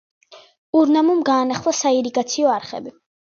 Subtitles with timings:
[0.79, 2.95] ურ-ნამუმ განაახლა საირიგაციო არხები.